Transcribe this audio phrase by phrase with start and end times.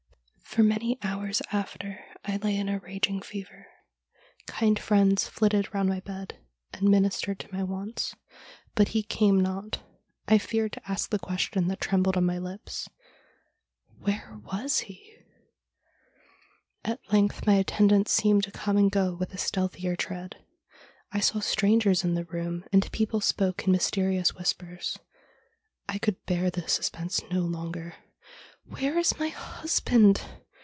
[0.51, 3.67] 'For many hours after I lay in a raging fever.
[4.47, 6.39] Kind friends flitted round my bed
[6.73, 8.17] and ministered to my wants,
[8.75, 9.81] but he came not.
[10.27, 12.89] I feared to ask the question that trembled on my lips—
[14.03, 15.15] Where was he?
[16.83, 20.35] At length my attendants seemed to come and go with a stealthier tread.
[21.13, 24.99] I saw strangers in the room, and people spoke in mysterious whispers.
[25.87, 27.95] I could bear the suspense no longer."
[28.71, 30.21] Where is my husband